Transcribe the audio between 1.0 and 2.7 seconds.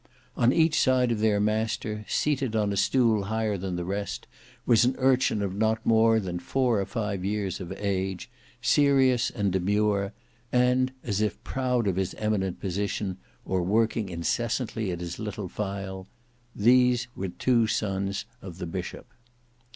of their master, seated